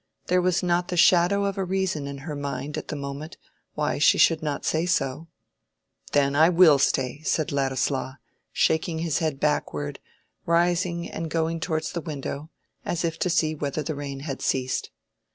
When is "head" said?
9.19-9.39